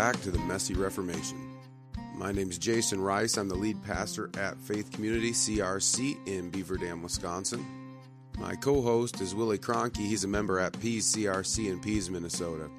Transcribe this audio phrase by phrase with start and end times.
[0.00, 1.60] back to the Messy Reformation.
[2.14, 3.36] My name is Jason Ruis.
[3.36, 7.66] I'm the lead pastor at Faith Community CRC in Beaver Dam, Wisconsin.
[8.38, 9.98] My co host is Willie Cronky.
[9.98, 12.70] He's a member at Pease CRC in Pease, Minnesota.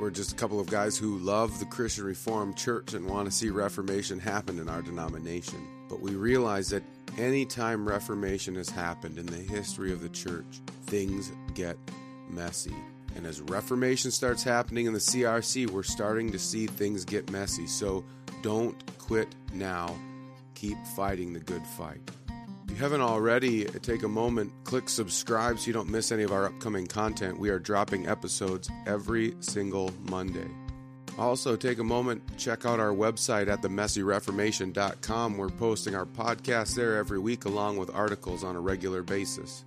[0.00, 3.30] We're just a couple of guys who love the Christian Reformed Church and want to
[3.30, 5.64] see Reformation happen in our denomination.
[5.88, 6.82] But we realize that
[7.16, 11.76] anytime Reformation has happened in the history of the church, things get
[12.28, 12.74] messy.
[13.16, 17.66] And as Reformation starts happening in the CRC, we're starting to see things get messy.
[17.66, 18.04] So
[18.42, 19.96] don't quit now.
[20.54, 22.00] Keep fighting the good fight.
[22.64, 26.32] If you haven't already, take a moment, click subscribe so you don't miss any of
[26.32, 27.38] our upcoming content.
[27.38, 30.48] We are dropping episodes every single Monday.
[31.16, 35.36] Also, take a moment, check out our website at themessyreformation.com.
[35.36, 39.64] We're posting our podcast there every week along with articles on a regular basis.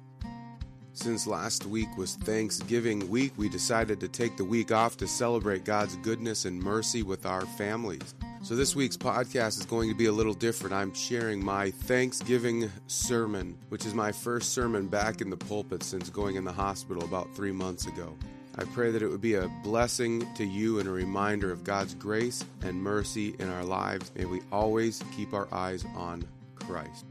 [0.98, 5.64] Since last week was Thanksgiving week, we decided to take the week off to celebrate
[5.64, 8.16] God's goodness and mercy with our families.
[8.42, 10.74] So, this week's podcast is going to be a little different.
[10.74, 16.10] I'm sharing my Thanksgiving sermon, which is my first sermon back in the pulpit since
[16.10, 18.18] going in the hospital about three months ago.
[18.56, 21.94] I pray that it would be a blessing to you and a reminder of God's
[21.94, 24.12] grace and mercy in our lives.
[24.16, 27.06] May we always keep our eyes on Christ.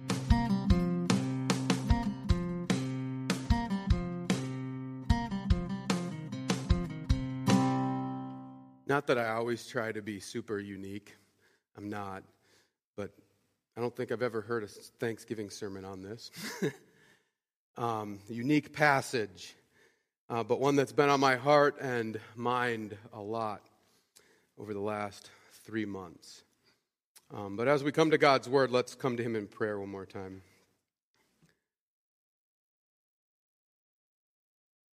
[8.87, 11.17] Not that I always try to be super unique.
[11.77, 12.23] I'm not.
[12.97, 13.11] But
[13.77, 16.31] I don't think I've ever heard a Thanksgiving sermon on this.
[17.77, 19.55] um, unique passage,
[20.31, 23.62] uh, but one that's been on my heart and mind a lot
[24.59, 25.31] over the last
[25.64, 26.45] three months.
[27.34, 29.91] Um, but as we come to God's Word, let's come to Him in prayer one
[29.91, 30.42] more time.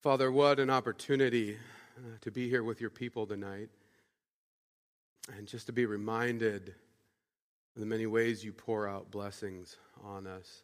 [0.02, 1.56] Father, what an opportunity
[1.98, 3.68] uh, to be here with your people tonight
[5.36, 6.68] and just to be reminded
[7.74, 10.62] of the many ways you pour out blessings on us.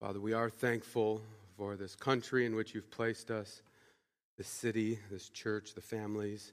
[0.00, 1.20] Father, we are thankful
[1.56, 3.62] for this country in which you've placed us,
[4.38, 6.52] this city, this church, the families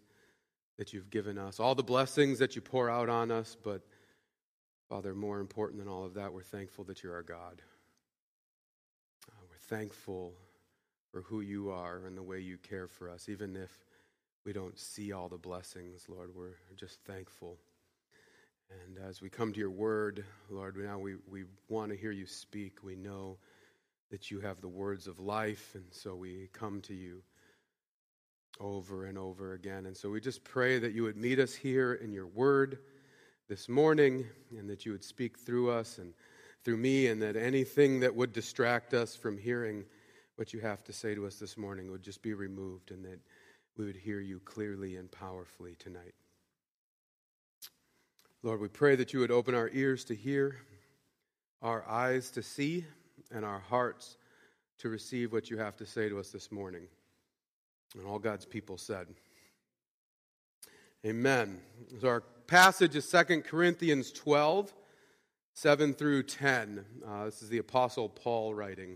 [0.78, 3.81] that you've given us, all the blessings that you pour out on us, but
[4.88, 7.62] Father, more important than all of that, we're thankful that you're our God.
[9.29, 10.34] Uh, we're thankful
[11.12, 13.72] for who you are and the way you care for us, even if
[14.46, 16.31] we don't see all the blessings, Lord.
[16.36, 17.58] We're just thankful.
[18.86, 22.28] And as we come to your word, Lord, now we, we want to hear you
[22.28, 22.84] speak.
[22.84, 23.38] We know
[24.12, 27.22] that you have the words of life, and so we come to you
[28.59, 29.86] over and over again.
[29.86, 32.80] And so we just pray that you would meet us here in your word
[33.48, 34.25] this morning,
[34.58, 36.14] and that you would speak through us and
[36.64, 39.84] through me, and that anything that would distract us from hearing
[40.39, 43.19] what you have to say to us this morning would just be removed and that
[43.75, 46.13] we would hear you clearly and powerfully tonight.
[48.41, 50.55] Lord, we pray that you would open our ears to hear,
[51.61, 52.85] our eyes to see,
[53.31, 54.16] and our hearts
[54.77, 56.88] to receive what you have to say to us this morning.
[57.97, 59.07] And all God's people said,
[61.06, 61.59] Amen.
[62.00, 64.73] So our passage is 2 Corinthians 12,
[65.53, 66.85] 7 through 10.
[67.06, 68.95] Uh, this is the Apostle Paul writing.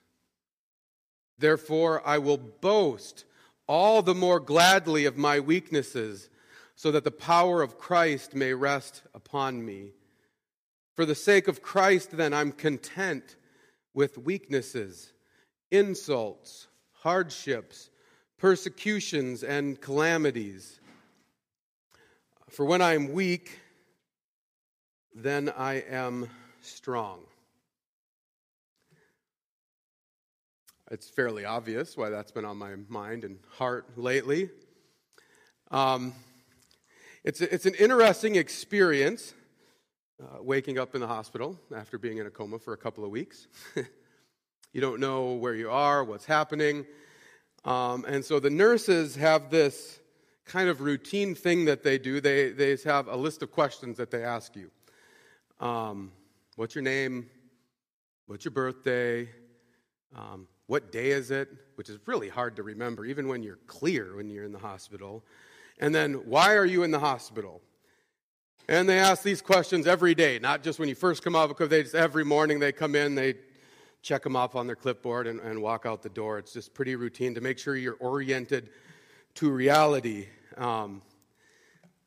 [1.41, 3.25] Therefore, I will boast
[3.67, 6.29] all the more gladly of my weaknesses,
[6.75, 9.91] so that the power of Christ may rest upon me.
[10.95, 13.35] For the sake of Christ, then, I'm content
[13.93, 15.13] with weaknesses,
[15.71, 17.89] insults, hardships,
[18.37, 20.79] persecutions, and calamities.
[22.49, 23.59] For when I am weak,
[25.15, 26.29] then I am
[26.61, 27.21] strong.
[30.91, 34.49] It's fairly obvious why that's been on my mind and heart lately.
[35.71, 36.13] Um,
[37.23, 39.33] it's, a, it's an interesting experience
[40.21, 43.09] uh, waking up in the hospital after being in a coma for a couple of
[43.09, 43.47] weeks.
[44.73, 46.85] you don't know where you are, what's happening.
[47.63, 50.01] Um, and so the nurses have this
[50.43, 52.19] kind of routine thing that they do.
[52.19, 54.69] They, they have a list of questions that they ask you
[55.65, 56.11] um,
[56.57, 57.29] What's your name?
[58.25, 59.29] What's your birthday?
[60.13, 61.49] Um, what day is it?
[61.75, 65.21] Which is really hard to remember, even when you're clear when you're in the hospital.
[65.79, 67.59] And then, why are you in the hospital?
[68.69, 71.67] And they ask these questions every day, not just when you first come out, because
[71.67, 73.35] they just, every morning they come in, they
[74.01, 76.37] check them off on their clipboard and, and walk out the door.
[76.37, 78.69] It's just pretty routine to make sure you're oriented
[79.35, 80.27] to reality.
[80.55, 81.01] Um,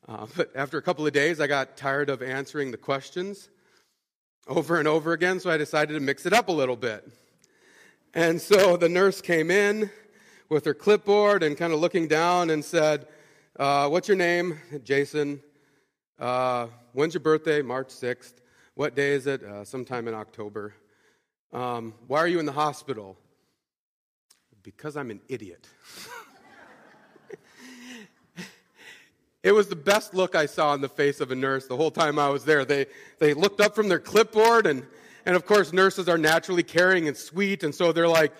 [0.08, 3.50] uh, but after a couple of days, I got tired of answering the questions
[4.48, 7.06] over and over again, so I decided to mix it up a little bit.
[8.16, 9.90] And so the nurse came in
[10.48, 13.08] with her clipboard and kind of looking down and said,
[13.58, 14.60] uh, What's your name?
[14.84, 15.42] Jason.
[16.16, 17.60] Uh, when's your birthday?
[17.60, 18.34] March 6th.
[18.76, 19.42] What day is it?
[19.42, 20.74] Uh, sometime in October.
[21.52, 23.16] Um, why are you in the hospital?
[24.62, 25.66] Because I'm an idiot.
[29.42, 31.90] it was the best look I saw on the face of a nurse the whole
[31.90, 32.64] time I was there.
[32.64, 32.86] They,
[33.18, 34.84] they looked up from their clipboard, and,
[35.26, 38.32] and of course, nurses are naturally caring and sweet, and so they're like,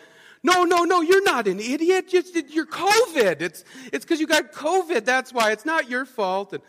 [0.43, 2.13] no, no, no, you're not an idiot.
[2.13, 3.41] You're COVID.
[3.41, 5.05] It's it's because you got COVID.
[5.05, 5.53] That's why.
[5.53, 6.53] It's not your fault.
[6.53, 6.63] And,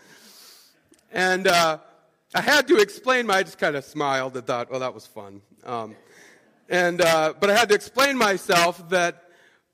[1.11, 1.79] and uh,
[2.33, 5.05] I had to explain my, I just kind of smiled and thought, well, that was
[5.05, 5.41] fun.
[5.65, 5.95] Um,
[6.67, 9.23] and, uh, but I had to explain myself that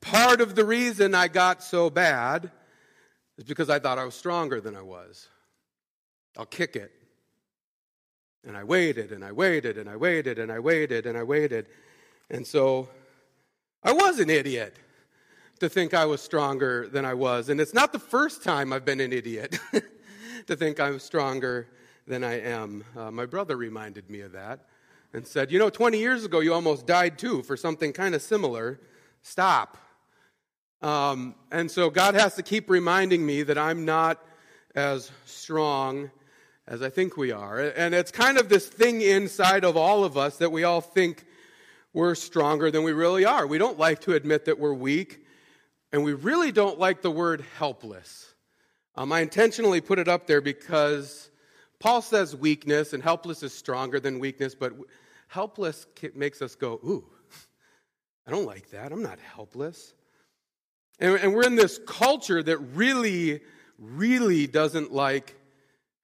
[0.00, 2.50] part of the reason I got so bad
[3.38, 5.28] is because I thought I was stronger than I was.
[6.36, 6.92] I'll kick it.
[8.46, 11.66] And I waited and I waited and I waited and I waited and I waited.
[12.30, 12.88] And so
[13.84, 14.76] I was an idiot
[15.60, 17.48] to think I was stronger than I was.
[17.48, 19.58] And it's not the first time I've been an idiot
[20.46, 21.68] to think I'm stronger
[22.06, 22.84] than I am.
[22.96, 24.66] Uh, my brother reminded me of that
[25.12, 28.22] and said, You know, 20 years ago you almost died too for something kind of
[28.22, 28.80] similar.
[29.22, 29.78] Stop.
[30.82, 34.20] Um, and so God has to keep reminding me that I'm not
[34.74, 36.10] as strong
[36.66, 37.58] as I think we are.
[37.60, 41.24] And it's kind of this thing inside of all of us that we all think
[41.92, 43.46] we're stronger than we really are.
[43.46, 45.24] We don't like to admit that we're weak,
[45.92, 48.34] and we really don't like the word helpless.
[48.94, 51.30] Um, I intentionally put it up there because
[51.80, 54.72] Paul says weakness, and helpless is stronger than weakness, but
[55.28, 57.04] helpless makes us go, ooh,
[58.26, 58.92] I don't like that.
[58.92, 59.94] I'm not helpless.
[61.00, 63.40] And, and we're in this culture that really,
[63.78, 65.34] really doesn't like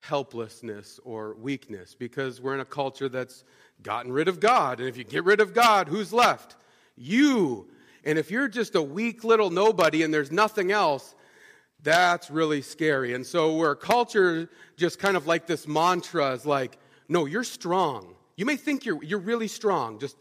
[0.01, 3.45] helplessness or weakness because we're in a culture that's
[3.83, 4.81] gotten rid of God.
[4.81, 6.57] And if you get rid of God, who's left?
[6.97, 7.69] You.
[8.05, 11.15] And if you're just a weak little nobody and there's nothing else,
[11.83, 13.15] that's really scary.
[13.15, 16.79] And so we're a culture just kind of like this mantra is like,
[17.09, 18.15] no, you're strong.
[18.37, 19.99] You may think you're, you're really strong.
[19.99, 20.17] Just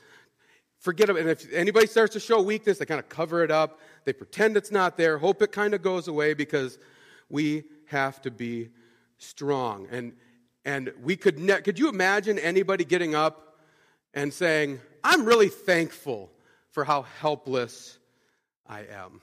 [0.79, 1.17] forget it.
[1.17, 3.79] And if anybody starts to show weakness, they kind of cover it up.
[4.05, 6.77] They pretend it's not there, hope it kind of goes away because
[7.29, 8.69] we have to be
[9.17, 9.87] strong.
[9.91, 10.13] And,
[10.65, 13.57] and we could, ne- could you imagine anybody getting up
[14.13, 16.31] and saying, I'm really thankful
[16.71, 17.97] for how helpless
[18.65, 19.21] I am?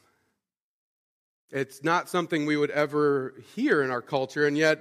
[1.50, 4.80] It's not something we would ever hear in our culture, and yet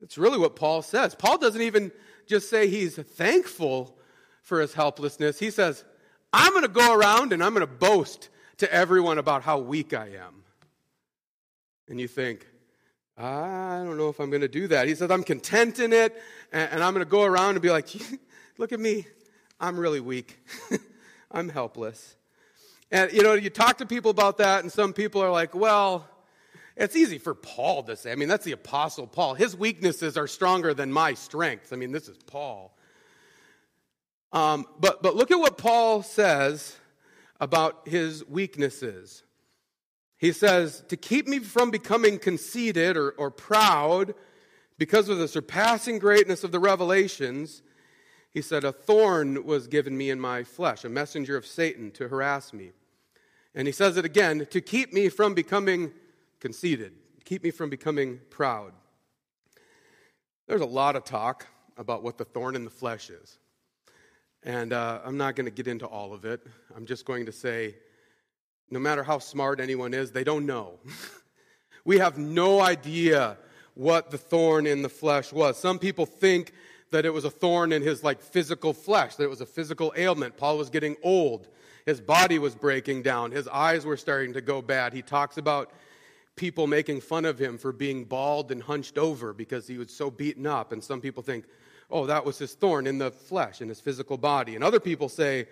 [0.00, 1.14] it's really what Paul says.
[1.14, 1.92] Paul doesn't even
[2.26, 3.96] just say he's thankful
[4.42, 5.38] for his helplessness.
[5.38, 5.84] He says,
[6.32, 8.28] I'm going to go around and I'm going to boast
[8.58, 10.42] to everyone about how weak I am.
[11.88, 12.46] And you think,
[13.18, 14.86] I don't know if I'm going to do that.
[14.86, 16.16] He says, I'm content in it,
[16.52, 17.88] and, I'm going to go around and be like,
[18.58, 19.06] look at me.
[19.58, 20.38] I'm really weak.
[21.32, 22.14] I'm helpless.
[22.92, 26.08] And, you know, you talk to people about that, and some people are like, well,
[26.76, 28.12] it's easy for Paul to say.
[28.12, 29.34] I mean, that's the Apostle Paul.
[29.34, 31.72] His weaknesses are stronger than my strengths.
[31.72, 32.72] I mean, this is Paul.
[34.32, 36.76] Um, but, but look at what Paul says
[37.40, 39.24] about his weaknesses.
[40.18, 44.14] He says, To keep me from becoming conceited or, or proud
[44.76, 47.62] because of the surpassing greatness of the revelations,
[48.30, 52.08] he said, A thorn was given me in my flesh, a messenger of Satan to
[52.08, 52.72] harass me.
[53.54, 55.92] And he says it again, to keep me from becoming
[56.40, 56.92] conceited,
[57.24, 58.72] keep me from becoming proud.
[60.46, 61.46] There's a lot of talk
[61.76, 63.38] about what the thorn in the flesh is.
[64.42, 66.40] And uh, I'm not going to get into all of it.
[66.74, 67.74] I'm just going to say
[68.70, 70.78] no matter how smart anyone is, they don't know.
[71.84, 73.38] we have no idea
[73.74, 75.56] what the thorn in the flesh was.
[75.56, 76.52] Some people think
[76.90, 79.92] that it was a thorn in his like physical flesh, that it was a physical
[79.96, 80.36] ailment.
[80.36, 81.48] Paul was getting old.
[81.86, 83.30] His body was breaking down.
[83.30, 84.92] His eyes were starting to go bad.
[84.92, 85.72] He talks about
[86.36, 90.10] people making fun of him for being bald and hunched over because he was so
[90.10, 90.72] beaten up.
[90.72, 91.44] And some people think,
[91.90, 94.54] oh, that was his thorn in the flesh, in his physical body.
[94.54, 95.46] And other people say,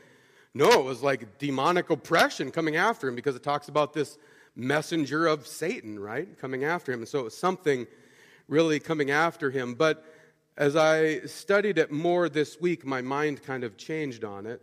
[0.57, 4.17] no, it was like demonic oppression coming after him because it talks about this
[4.55, 6.27] messenger of Satan, right?
[6.39, 7.01] Coming after him.
[7.01, 7.87] And so it was something
[8.49, 9.75] really coming after him.
[9.75, 10.03] But
[10.57, 14.63] as I studied it more this week, my mind kind of changed on it.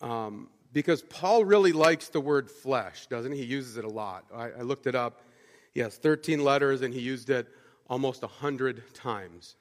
[0.00, 3.38] Um, because Paul really likes the word flesh, doesn't he?
[3.38, 4.24] He uses it a lot.
[4.34, 5.22] I, I looked it up.
[5.72, 7.46] He has 13 letters, and he used it
[7.88, 9.54] almost 100 times.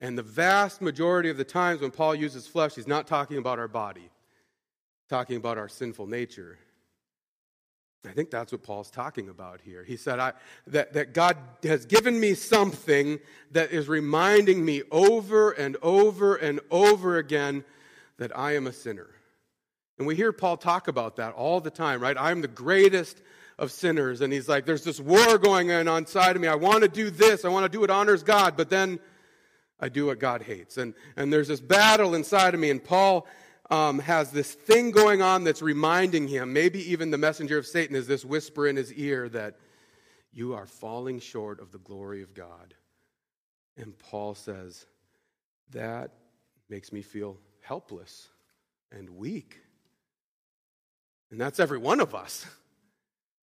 [0.00, 3.58] And the vast majority of the times when Paul uses flesh, he's not talking about
[3.58, 4.10] our body,
[5.08, 6.58] talking about our sinful nature.
[8.06, 9.82] I think that's what Paul's talking about here.
[9.82, 10.32] He said I,
[10.68, 13.18] that, that God has given me something
[13.50, 17.64] that is reminding me over and over and over again
[18.18, 19.08] that I am a sinner.
[19.98, 22.16] And we hear Paul talk about that all the time, right?
[22.18, 23.20] I'm the greatest
[23.58, 24.20] of sinners.
[24.20, 26.46] And he's like, there's this war going on inside of me.
[26.46, 27.44] I want to do this.
[27.44, 28.56] I want to do what honors God.
[28.56, 29.00] But then
[29.80, 30.76] I do what God hates.
[30.76, 32.70] And, and there's this battle inside of me.
[32.70, 33.26] And Paul
[33.70, 37.94] um, has this thing going on that's reminding him, maybe even the messenger of Satan
[37.94, 39.58] is this whisper in his ear that
[40.32, 42.74] you are falling short of the glory of God.
[43.76, 44.86] And Paul says,
[45.72, 46.12] that
[46.68, 48.28] makes me feel helpless
[48.90, 49.60] and weak.
[51.30, 52.46] And that's every one of us.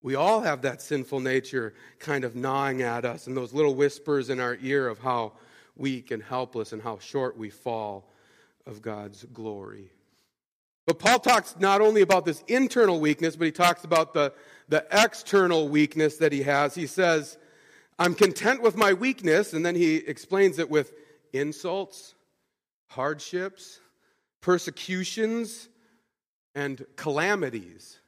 [0.03, 4.29] We all have that sinful nature kind of gnawing at us and those little whispers
[4.29, 5.33] in our ear of how
[5.75, 8.09] weak and helpless and how short we fall
[8.65, 9.91] of God's glory.
[10.87, 14.33] But Paul talks not only about this internal weakness, but he talks about the,
[14.67, 16.75] the external weakness that he has.
[16.75, 17.37] He says,
[17.99, 20.93] I'm content with my weakness, and then he explains it with
[21.33, 22.15] insults,
[22.87, 23.79] hardships,
[24.41, 25.69] persecutions,
[26.55, 27.99] and calamities.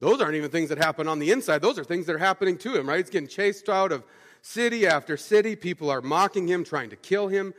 [0.00, 1.62] Those aren't even things that happen on the inside.
[1.62, 2.98] Those are things that are happening to him, right?
[2.98, 4.04] He's getting chased out of
[4.42, 5.56] city after city.
[5.56, 7.54] People are mocking him, trying to kill him.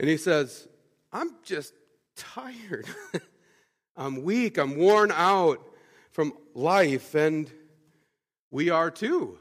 [0.00, 0.66] And he says,
[1.12, 1.74] I'm just
[2.16, 2.86] tired.
[3.96, 4.58] I'm weak.
[4.58, 5.60] I'm worn out
[6.10, 7.14] from life.
[7.14, 7.50] And
[8.50, 9.38] we are too.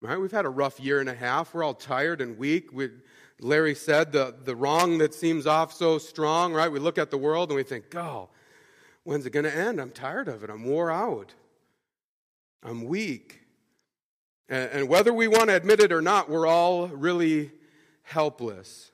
[0.00, 0.18] Right?
[0.18, 1.52] We've had a rough year and a half.
[1.52, 2.72] We're all tired and weak.
[2.72, 2.90] We,
[3.40, 6.70] Larry said the, the wrong that seems off so strong, right?
[6.70, 8.28] We look at the world and we think, oh,
[9.02, 9.80] when's it going to end?
[9.80, 10.50] I'm tired of it.
[10.50, 11.34] I'm wore out.
[12.62, 13.43] I'm weak.
[14.48, 17.50] And, whether we want to admit it or not, we're all really
[18.02, 18.90] helpless,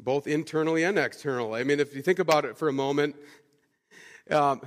[0.00, 1.60] both internally and externally.
[1.60, 3.16] I mean, if you think about it for a moment,
[4.30, 4.60] um,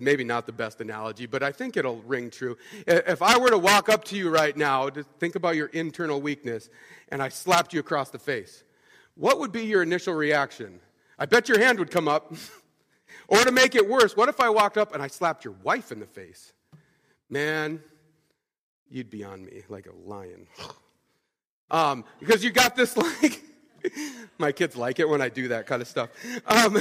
[0.00, 2.56] maybe not the best analogy, but I think it'll ring true.
[2.86, 6.20] If I were to walk up to you right now to think about your internal
[6.20, 6.68] weakness
[7.08, 8.62] and I slapped you across the face,
[9.16, 10.80] what would be your initial reaction?
[11.18, 12.32] I bet your hand would come up.
[13.28, 15.92] or to make it worse, what if I walked up and I slapped your wife
[15.92, 16.52] in the face?
[17.30, 17.80] Man,
[18.90, 20.46] you'd be on me like a lion.
[21.70, 23.42] Um, because you got this like,
[24.38, 26.10] my kids like it when I do that kind of stuff.
[26.46, 26.78] Um,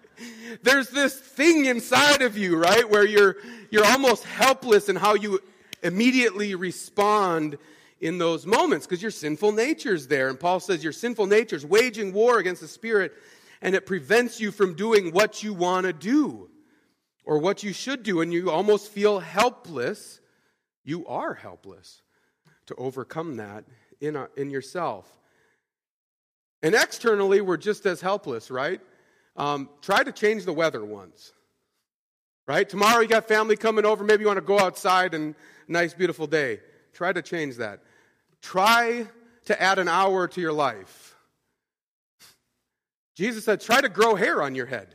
[0.62, 3.36] there's this thing inside of you, right, where you're,
[3.70, 5.40] you're almost helpless in how you
[5.82, 7.58] immediately respond
[8.00, 10.28] in those moments because your sinful nature's there.
[10.28, 13.12] And Paul says your sinful nature's waging war against the spirit
[13.60, 16.48] and it prevents you from doing what you want to do
[17.24, 18.20] or what you should do.
[18.20, 20.20] And you almost feel helpless
[20.88, 22.00] you are helpless
[22.66, 23.64] to overcome that
[24.00, 25.06] in, a, in yourself.
[26.62, 28.80] And externally, we're just as helpless, right?
[29.36, 31.32] Um, try to change the weather once.
[32.46, 32.66] Right?
[32.66, 34.02] Tomorrow you got family coming over.
[34.02, 35.34] Maybe you want to go outside and
[35.68, 36.60] nice, beautiful day.
[36.94, 37.82] Try to change that.
[38.40, 39.06] Try
[39.44, 41.14] to add an hour to your life.
[43.14, 44.94] Jesus said, try to grow hair on your head.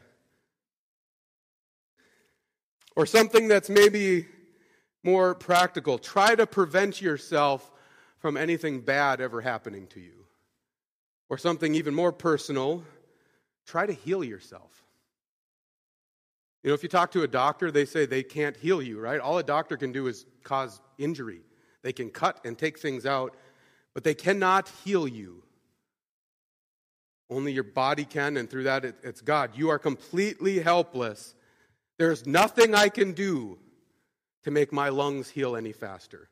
[2.96, 4.26] Or something that's maybe
[5.03, 5.98] more practical.
[5.98, 7.69] Try to prevent yourself
[8.19, 10.25] from anything bad ever happening to you.
[11.29, 12.83] Or something even more personal,
[13.65, 14.83] try to heal yourself.
[16.63, 19.19] You know, if you talk to a doctor, they say they can't heal you, right?
[19.19, 21.41] All a doctor can do is cause injury.
[21.81, 23.36] They can cut and take things out,
[23.93, 25.43] but they cannot heal you.
[27.29, 29.51] Only your body can, and through that, it's God.
[29.55, 31.36] You are completely helpless.
[31.98, 33.57] There's nothing I can do
[34.44, 36.30] to make my lungs heal any faster.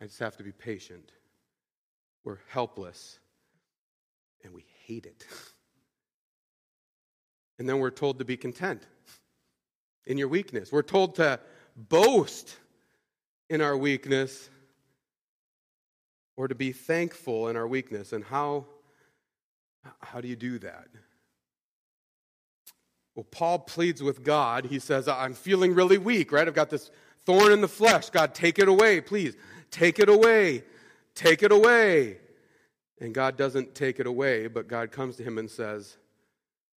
[0.00, 1.12] I just have to be patient.
[2.24, 3.18] We're helpless
[4.44, 5.26] and we hate it.
[7.58, 8.82] And then we're told to be content
[10.04, 10.72] in your weakness.
[10.72, 11.38] We're told to
[11.76, 12.56] boast
[13.48, 14.48] in our weakness
[16.36, 18.12] or to be thankful in our weakness.
[18.12, 18.66] And how,
[20.00, 20.88] how do you do that?
[23.14, 24.64] Well, Paul pleads with God.
[24.64, 26.48] He says, I'm feeling really weak, right?
[26.48, 26.90] I've got this
[27.24, 28.10] thorn in the flesh.
[28.10, 29.36] God, take it away, please.
[29.70, 30.64] Take it away.
[31.14, 32.18] Take it away.
[33.00, 35.96] And God doesn't take it away, but God comes to him and says,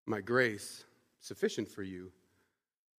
[0.05, 0.83] My grace
[1.19, 2.11] sufficient for you,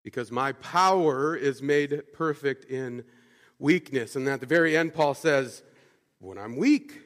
[0.05, 3.05] because my power is made perfect in
[3.59, 4.17] weakness.
[4.17, 5.63] And at the very end, Paul says,
[6.19, 7.01] When I'm weak,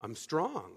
[0.00, 0.70] I'm strong.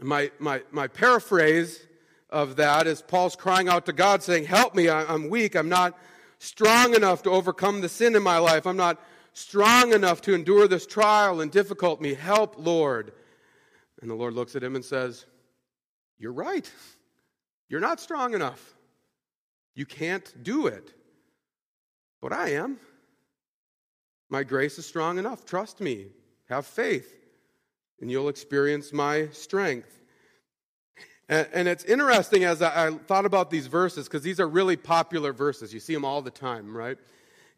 [0.00, 1.86] My, my, my paraphrase
[2.30, 5.98] of that is Paul's crying out to God, saying, Help me, I'm weak, I'm not
[6.40, 8.66] strong enough to overcome the sin in my life.
[8.66, 9.00] I'm not
[9.32, 12.14] strong enough to endure this trial and difficulty.
[12.14, 13.12] Help, Lord.
[14.00, 15.26] And the Lord looks at him and says,
[16.18, 16.68] You're right.
[17.68, 18.74] You're not strong enough.
[19.74, 20.92] You can't do it.
[22.20, 22.78] But I am.
[24.28, 25.44] My grace is strong enough.
[25.44, 26.08] Trust me.
[26.48, 27.14] Have faith,
[28.00, 29.99] and you'll experience my strength.
[31.30, 34.76] And, and it's interesting as I, I, thought about these verses, because these are really
[34.76, 35.72] popular verses.
[35.72, 36.98] You see them all the time, right?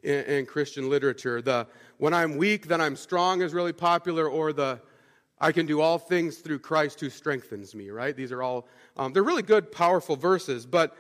[0.03, 1.41] In, in Christian literature.
[1.41, 4.81] The when I'm weak, then I'm strong is really popular, or the
[5.41, 8.15] I can do all things through Christ who strengthens me, right?
[8.15, 10.95] These are all, um, they're really good, powerful verses, but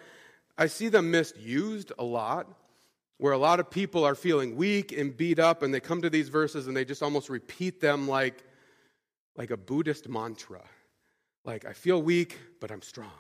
[0.58, 2.48] I see them misused a lot,
[3.18, 6.10] where a lot of people are feeling weak and beat up, and they come to
[6.10, 8.42] these verses and they just almost repeat them like,
[9.36, 10.62] like a Buddhist mantra.
[11.44, 13.10] Like, I feel weak, but I'm strong.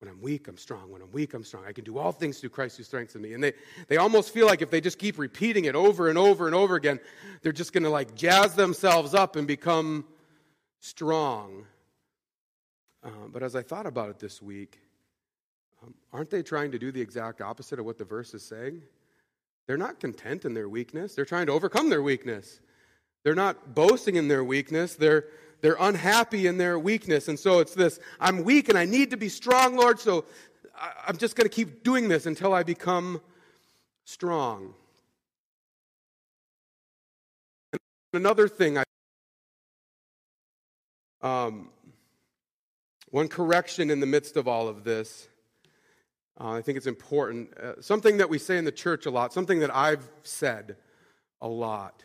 [0.00, 0.90] When I'm weak, I'm strong.
[0.90, 1.64] When I'm weak, I'm strong.
[1.66, 3.34] I can do all things through Christ who strengthens me.
[3.34, 3.52] And they,
[3.88, 6.74] they almost feel like if they just keep repeating it over and over and over
[6.74, 6.98] again,
[7.42, 10.06] they're just going to like jazz themselves up and become
[10.78, 11.66] strong.
[13.04, 14.78] Uh, but as I thought about it this week,
[15.82, 18.80] um, aren't they trying to do the exact opposite of what the verse is saying?
[19.66, 21.14] They're not content in their weakness.
[21.14, 22.60] They're trying to overcome their weakness.
[23.22, 24.94] They're not boasting in their weakness.
[24.94, 25.26] They're,
[25.60, 27.28] they're unhappy in their weakness.
[27.28, 30.24] And so it's this I'm weak and I need to be strong, Lord, so
[31.06, 33.20] I'm just going to keep doing this until I become
[34.04, 34.74] strong.
[37.72, 37.80] And
[38.14, 38.84] another thing I
[41.22, 41.68] um,
[43.10, 45.28] one correction in the midst of all of this,
[46.40, 47.56] uh, I think it's important.
[47.58, 50.76] Uh, something that we say in the church a lot, something that I've said
[51.42, 52.04] a lot,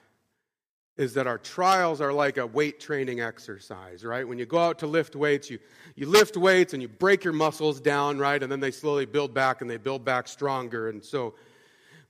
[0.97, 4.25] is that our trials are like a weight training exercise, right?
[4.25, 5.59] When you go out to lift weights, you,
[5.95, 8.41] you lift weights and you break your muscles down, right?
[8.41, 10.89] And then they slowly build back and they build back stronger.
[10.89, 11.35] And so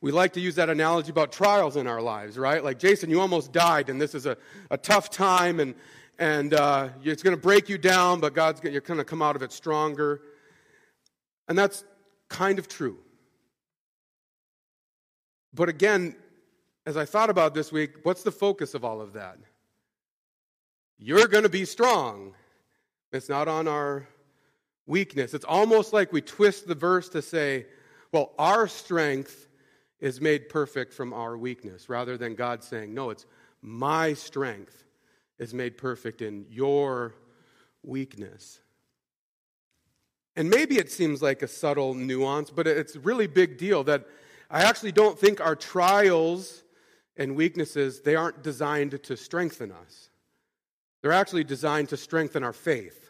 [0.01, 2.63] we like to use that analogy about trials in our lives, right?
[2.63, 4.37] Like, Jason, you almost died and this is a,
[4.69, 5.73] a tough time and,
[6.19, 9.23] and uh, it's going to break you down, but God's gonna, you're going to come
[9.23, 10.21] out of it stronger.
[11.47, 11.83] And that's
[12.29, 12.99] kind of true.
[15.55, 16.15] But again,
[16.85, 19.37] as I thought about this week, what's the focus of all of that?
[20.97, 22.33] You're going to be strong.
[23.11, 24.07] It's not on our
[24.85, 25.33] weakness.
[25.33, 27.65] It's almost like we twist the verse to say,
[28.11, 29.47] well, our strength
[29.99, 33.25] is made perfect from our weakness, rather than God saying, no, it's
[33.61, 34.83] my strength
[35.39, 37.15] is made perfect in your
[37.81, 38.59] weakness.
[40.35, 44.05] And maybe it seems like a subtle nuance, but it's a really big deal that
[44.51, 46.63] I actually don't think our trials
[47.17, 50.09] and weaknesses they aren't designed to strengthen us.
[51.01, 53.09] They're actually designed to strengthen our faith,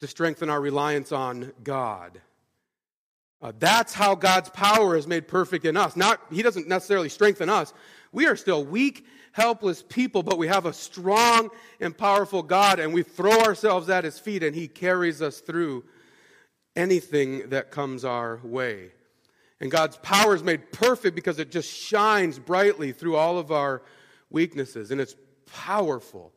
[0.00, 2.20] to strengthen our reliance on God.
[3.40, 5.96] Uh, that's how God's power is made perfect in us.
[5.96, 7.72] Not He doesn't necessarily strengthen us.
[8.12, 12.92] We are still weak helpless people, but we have a strong and powerful God, and
[12.92, 15.84] we throw ourselves at His feet, and He carries us through
[16.74, 18.90] anything that comes our way.
[19.60, 23.82] And God's power is made perfect because it just shines brightly through all of our
[24.30, 25.16] weaknesses, and it's
[25.46, 26.32] powerful.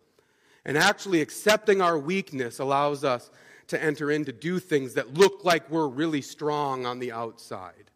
[0.65, 3.29] And actually, accepting our weakness allows us
[3.67, 7.91] to enter in to do things that look like we're really strong on the outside.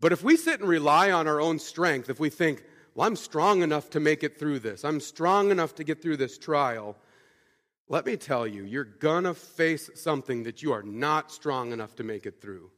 [0.00, 2.64] But if we sit and rely on our own strength, if we think,
[2.94, 4.84] well, I'm strong enough to make it through this.
[4.84, 6.96] I'm strong enough to get through this trial.
[7.88, 11.94] Let me tell you, you're going to face something that you are not strong enough
[11.96, 12.70] to make it through.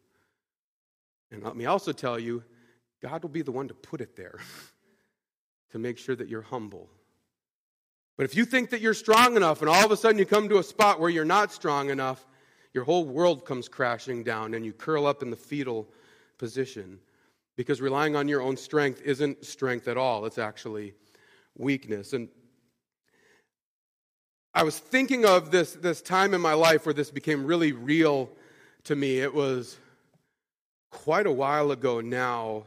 [1.34, 2.42] And let me also tell you,
[3.02, 4.38] God will be the one to put it there
[5.72, 6.88] to make sure that you're humble.
[8.16, 10.48] But if you think that you're strong enough and all of a sudden you come
[10.48, 12.24] to a spot where you're not strong enough,
[12.72, 15.88] your whole world comes crashing down and you curl up in the fetal
[16.38, 17.00] position.
[17.56, 20.94] Because relying on your own strength isn't strength at all, it's actually
[21.56, 22.12] weakness.
[22.12, 22.28] And
[24.54, 28.30] I was thinking of this, this time in my life where this became really real
[28.84, 29.18] to me.
[29.18, 29.76] It was
[31.02, 32.64] quite a while ago now.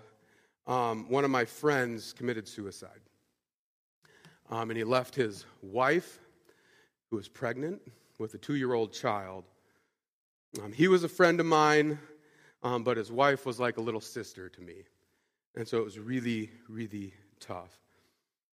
[0.68, 3.00] Um, one of my friends committed suicide.
[4.50, 6.20] Um, and he left his wife,
[7.10, 7.82] who was pregnant,
[8.20, 9.46] with a two year old child.
[10.62, 12.00] Um, he was a friend of mine
[12.64, 14.84] um, but his wife was like a little sister to me.
[15.56, 17.78] And so it was really, really tough.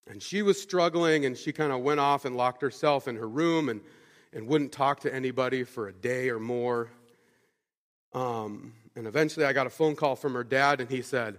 [0.07, 3.29] And she was struggling, and she kind of went off and locked herself in her
[3.29, 3.81] room and,
[4.33, 6.91] and wouldn't talk to anybody for a day or more.
[8.13, 11.39] Um, and eventually I got a phone call from her dad, and he said,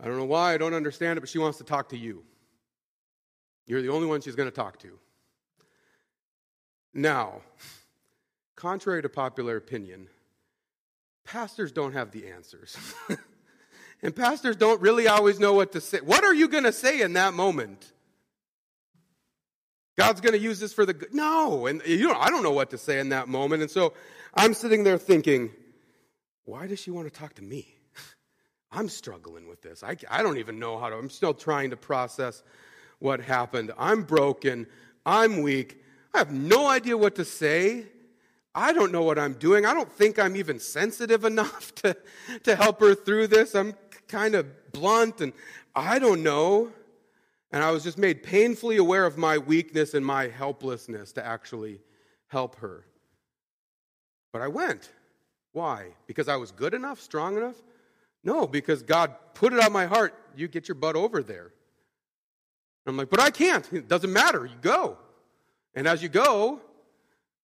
[0.00, 2.24] I don't know why, I don't understand it, but she wants to talk to you.
[3.66, 4.98] You're the only one she's going to talk to.
[6.92, 7.42] Now,
[8.56, 10.08] contrary to popular opinion,
[11.24, 12.76] pastors don't have the answers.
[14.02, 15.98] And pastors don't really always know what to say.
[15.98, 17.92] What are you going to say in that moment?
[19.96, 21.14] God's going to use this for the good.
[21.14, 23.62] No, and you know, I don't know what to say in that moment.
[23.62, 23.92] And so
[24.34, 25.50] I'm sitting there thinking,
[26.44, 27.76] why does she want to talk to me?
[28.72, 29.82] I'm struggling with this.
[29.82, 32.42] I, I don't even know how to, I'm still trying to process
[32.98, 33.72] what happened.
[33.78, 34.66] I'm broken.
[35.04, 35.82] I'm weak.
[36.14, 37.86] I have no idea what to say.
[38.54, 39.64] I don't know what I'm doing.
[39.64, 41.96] I don't think I'm even sensitive enough to,
[42.44, 43.54] to help her through this.
[43.54, 43.74] I'm
[44.08, 45.32] kind of blunt and
[45.74, 46.70] I don't know.
[47.50, 51.80] And I was just made painfully aware of my weakness and my helplessness to actually
[52.28, 52.86] help her.
[54.32, 54.90] But I went.
[55.52, 55.88] Why?
[56.06, 57.56] Because I was good enough, strong enough?
[58.24, 60.14] No, because God put it on my heart.
[60.36, 61.52] You get your butt over there.
[62.86, 63.70] I'm like, but I can't.
[63.72, 64.44] It doesn't matter.
[64.44, 64.96] You go.
[65.74, 66.60] And as you go,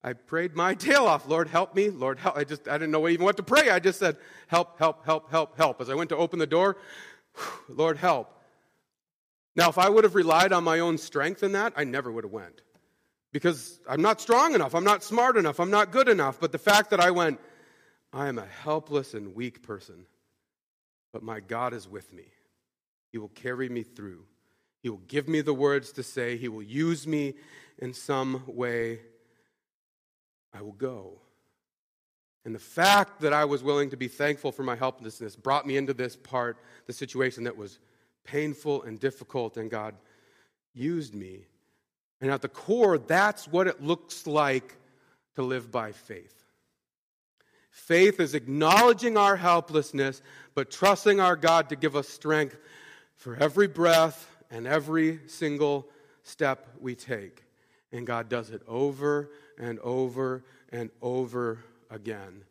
[0.03, 1.29] I prayed my tail off.
[1.29, 1.91] Lord, help me.
[1.91, 2.37] Lord, help.
[2.37, 3.71] I just, I didn't know even what to pray.
[3.71, 4.17] I just said,
[4.47, 5.81] help, help, help, help, help.
[5.81, 6.77] As I went to open the door,
[7.69, 8.35] Lord, help.
[9.55, 12.25] Now, if I would have relied on my own strength in that, I never would
[12.25, 12.63] have went.
[13.33, 16.41] Because I'm not strong enough, I'm not smart enough, I'm not good enough.
[16.41, 17.41] But the fact that I went,
[18.13, 20.07] I am a helpless and weak person,
[21.13, 22.25] but my God is with me.
[23.13, 24.25] He will carry me through.
[24.83, 26.37] He will give me the words to say.
[26.37, 27.35] He will use me
[27.79, 29.01] in some way.
[30.55, 31.21] I will go.
[32.45, 35.77] And the fact that I was willing to be thankful for my helplessness brought me
[35.77, 37.79] into this part, the situation that was
[38.25, 39.95] painful and difficult, and God
[40.75, 41.47] used me.
[42.21, 44.77] And at the core, that's what it looks like
[45.37, 46.45] to live by faith.
[47.79, 50.21] Faith is acknowledging our helplessness,
[50.55, 52.59] but trusting our God to give us strength
[53.17, 55.89] for every breath and every single
[56.23, 57.45] step we take.
[57.91, 62.43] And God does it over and over and over again.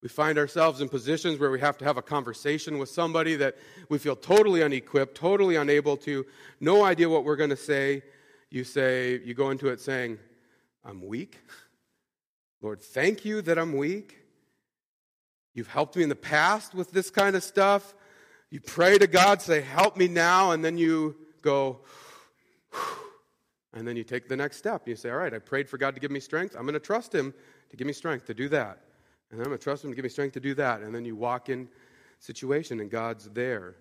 [0.00, 3.56] We find ourselves in positions where we have to have a conversation with somebody that
[3.88, 6.24] we feel totally unequipped, totally unable to,
[6.60, 8.02] no idea what we're going to say.
[8.50, 10.18] You say, you go into it saying,
[10.84, 11.38] I'm weak.
[12.62, 14.17] Lord, thank you that I'm weak.
[15.58, 17.92] You've helped me in the past with this kind of stuff.
[18.48, 21.80] You pray to God, say, Help me now, and then you go,
[23.74, 24.86] and then you take the next step.
[24.86, 26.54] You say, All right, I prayed for God to give me strength.
[26.54, 27.34] I'm going to trust Him
[27.70, 28.78] to give me strength to do that.
[29.32, 30.80] And I'm going to trust Him to give me strength to do that.
[30.82, 31.68] And then you walk in
[32.20, 33.74] situation and God's there.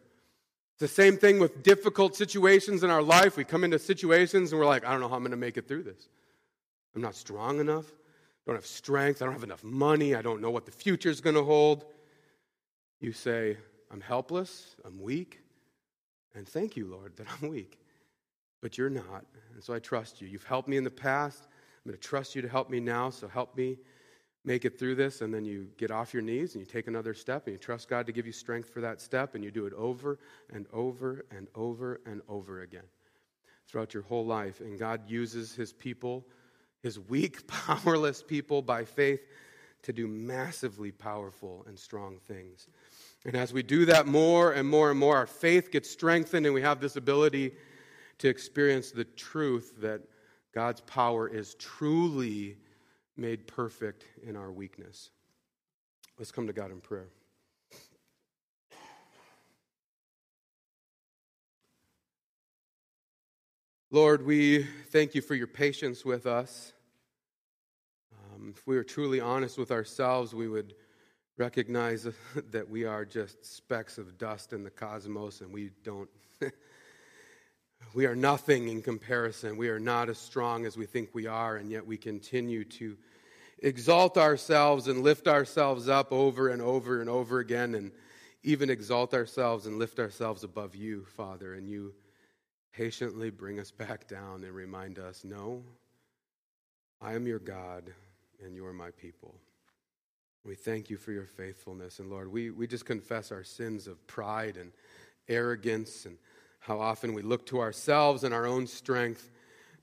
[0.74, 3.38] It's the same thing with difficult situations in our life.
[3.38, 5.58] We come into situations and we're like, I don't know how I'm going to make
[5.58, 6.10] it through this.
[6.96, 7.86] I'm not strong enough.
[8.48, 9.22] I don't have strength.
[9.22, 10.16] I don't have enough money.
[10.16, 11.84] I don't know what the future is going to hold.
[13.02, 13.58] You say,
[13.92, 14.76] I'm helpless.
[14.86, 15.42] I'm weak.
[16.34, 17.80] And thank you, Lord, that I'm weak.
[18.62, 19.26] But you're not.
[19.54, 20.28] And so I trust you.
[20.30, 21.44] You've helped me in the past.
[21.44, 23.10] I'm going to trust you to help me now.
[23.10, 23.78] So help me
[24.46, 27.14] make it through this, and then you get off your knees and you take another
[27.14, 29.66] step and you trust God to give you strength for that step, and you do
[29.66, 30.20] it over
[30.54, 32.86] and over and over and over again
[33.68, 34.62] throughout your whole life.
[34.62, 36.26] And God uses his people,
[36.84, 39.22] his weak, powerless people, by faith
[39.84, 42.68] to do massively powerful and strong things.
[43.26, 46.54] And as we do that more and more and more, our faith gets strengthened, and
[46.54, 47.54] we have this ability
[48.20, 50.02] to experience the truth that
[50.54, 52.58] God's power is truly
[53.16, 55.12] made perfect in our weakness.
[56.18, 57.08] Let's come to God in prayer.
[63.90, 66.74] Lord, we thank you for your patience with us.
[68.36, 70.74] Um, if we were truly honest with ourselves, we would
[71.38, 72.06] recognize
[72.52, 76.10] that we are just specks of dust in the cosmos and we don't
[77.94, 79.56] We are nothing in comparison.
[79.56, 82.98] We are not as strong as we think we are, and yet we continue to
[83.60, 87.92] exalt ourselves and lift ourselves up over and over and over again, and
[88.44, 91.54] even exalt ourselves and lift ourselves above you, Father.
[91.54, 91.94] And you
[92.74, 95.64] patiently bring us back down and remind us no,
[97.02, 97.92] I am your God,
[98.44, 99.36] and you are my people.
[100.44, 102.00] We thank you for your faithfulness.
[102.00, 104.72] And Lord, we, we just confess our sins of pride and
[105.28, 106.18] arrogance and
[106.60, 109.30] how often we look to ourselves and our own strength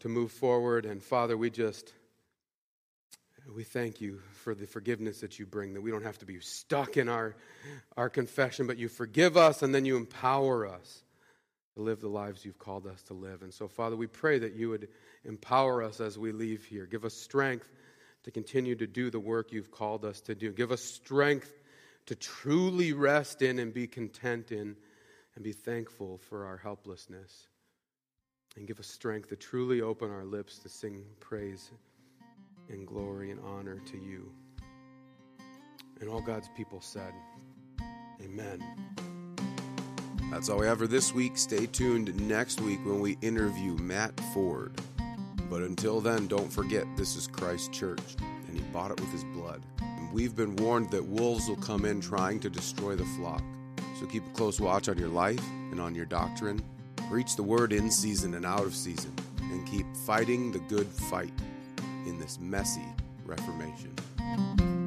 [0.00, 0.86] to move forward.
[0.86, 1.92] And Father, we just,
[3.54, 6.40] we thank you for the forgiveness that you bring, that we don't have to be
[6.40, 7.36] stuck in our,
[7.96, 11.02] our confession, but you forgive us and then you empower us
[11.74, 13.42] to live the lives you've called us to live.
[13.42, 14.88] And so, Father, we pray that you would
[15.24, 16.86] empower us as we leave here.
[16.86, 17.70] Give us strength
[18.24, 20.52] to continue to do the work you've called us to do.
[20.52, 21.52] Give us strength
[22.06, 24.76] to truly rest in and be content in
[25.34, 27.48] and be thankful for our helplessness.
[28.56, 31.72] And give us strength to truly open our lips to sing praise
[32.68, 34.30] and glory and honor to you.
[36.00, 37.12] And all God's people said,
[38.22, 39.13] Amen.
[40.30, 41.38] That's all we have for this week.
[41.38, 44.80] Stay tuned next week when we interview Matt Ford.
[45.48, 48.16] But until then, don't forget this is Christ Church,
[48.48, 49.62] and He bought it with His blood.
[49.80, 53.42] And we've been warned that wolves will come in trying to destroy the flock.
[54.00, 56.62] So keep a close watch on your life and on your doctrine.
[57.08, 61.32] Preach the word in season and out of season, and keep fighting the good fight
[62.06, 62.86] in this messy
[63.24, 64.83] Reformation.